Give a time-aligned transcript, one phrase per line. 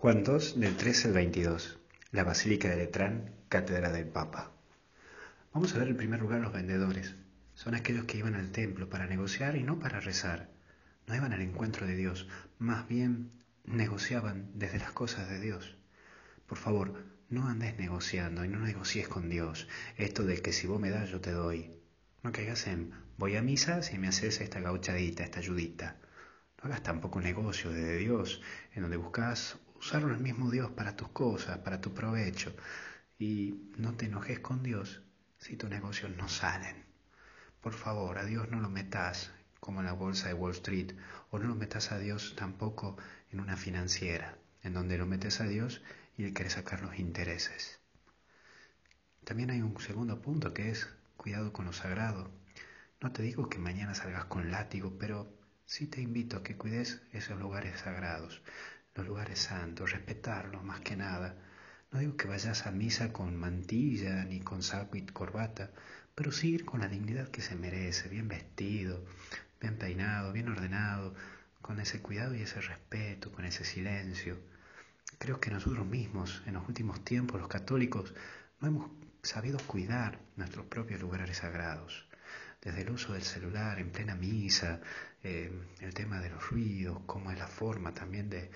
[0.00, 1.80] Juan 2, del 13 al 22.
[2.12, 4.52] La Basílica de Letrán, Cátedra del Papa.
[5.52, 7.16] Vamos a ver en primer lugar los vendedores.
[7.54, 10.50] Son aquellos que iban al templo para negociar y no para rezar.
[11.08, 12.28] No iban al encuentro de Dios,
[12.60, 13.32] más bien
[13.64, 15.76] negociaban desde las cosas de Dios.
[16.46, 19.66] Por favor, no andes negociando y no negocies con Dios.
[19.96, 21.72] Esto de que si vos me das, yo te doy.
[22.22, 25.96] No caigas en voy a misa si me haces esta gauchadita, esta ayudita.
[26.62, 28.42] No hagas tampoco un negocio de Dios
[28.76, 32.54] en donde buscas usarlo el mismo Dios para tus cosas, para tu provecho.
[33.18, 35.02] Y no te enojes con Dios
[35.38, 36.84] si tus negocios no salen.
[37.60, 39.30] Por favor, a Dios no lo metas
[39.60, 40.92] como en la bolsa de Wall Street,
[41.30, 42.96] o no lo metas a Dios tampoco
[43.32, 45.82] en una financiera, en donde lo metes a Dios
[46.16, 47.80] y Él quiere sacar los intereses.
[49.24, 52.30] También hay un segundo punto que es cuidado con lo sagrado.
[53.00, 55.30] No te digo que mañana salgas con látigo, pero
[55.66, 58.42] sí te invito a que cuides esos lugares sagrados
[58.98, 61.36] los lugares santos, respetarlos más que nada.
[61.90, 65.70] No digo que vayas a misa con mantilla ni con saco y corbata,
[66.14, 69.04] pero sí ir con la dignidad que se merece, bien vestido,
[69.60, 71.14] bien peinado, bien ordenado,
[71.62, 74.38] con ese cuidado y ese respeto, con ese silencio.
[75.18, 78.14] Creo que nosotros mismos, en los últimos tiempos, los católicos,
[78.60, 78.90] no hemos
[79.22, 82.06] sabido cuidar nuestros propios lugares sagrados.
[82.60, 84.80] Desde el uso del celular en plena misa,
[85.22, 88.50] eh, el tema de los ruidos, cómo es la forma también de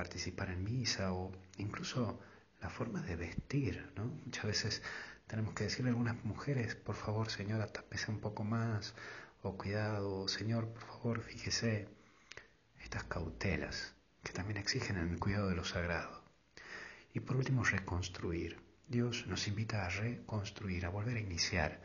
[0.00, 2.20] participar en misa o incluso
[2.60, 4.04] la forma de vestir, ¿no?
[4.26, 4.82] Muchas veces
[5.26, 8.94] tenemos que decirle a algunas mujeres, por favor, señora, tápese un poco más,
[9.42, 11.88] o cuidado, señor, por favor, fíjese,
[12.84, 16.22] estas cautelas que también exigen el cuidado de lo sagrado.
[17.14, 18.60] Y por último, reconstruir.
[18.88, 21.80] Dios nos invita a reconstruir, a volver a iniciar,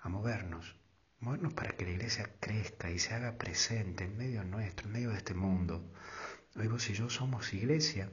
[0.00, 0.76] a movernos,
[1.20, 5.10] movernos para que la iglesia crezca y se haga presente en medio nuestro, en medio
[5.10, 5.74] de este mundo.
[6.74, 8.10] Vos y yo somos iglesia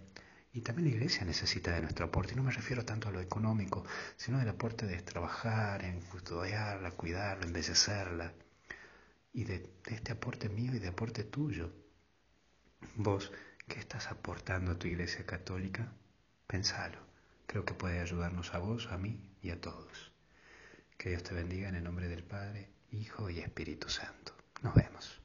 [0.54, 2.34] y también la iglesia necesita de nuestro aporte.
[2.34, 3.84] Y no me refiero tanto a lo económico,
[4.16, 8.32] sino del aporte de trabajar, en custodiarla, cuidarla, embellecerla.
[9.34, 11.74] Y de, de este aporte mío y de aporte tuyo.
[12.98, 13.32] Vos,
[13.68, 15.92] ¿qué estás aportando a tu iglesia católica?
[16.46, 17.00] Pensalo.
[17.48, 20.12] Creo que puede ayudarnos a vos, a mí y a todos.
[21.00, 24.36] Que Dios te bendiga en el nombre del Padre, Hijo y Espíritu Santo.
[24.62, 25.21] Nos vemos.